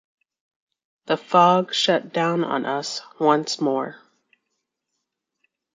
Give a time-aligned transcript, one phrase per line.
[1.05, 3.97] The fog shut down on us once more.